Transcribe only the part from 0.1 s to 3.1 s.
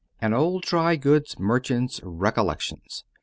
AN OLD DRY GOODS MERCHANT'S RECOLLECTIONS.